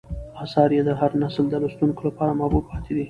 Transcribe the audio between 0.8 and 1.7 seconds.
د هر نسل د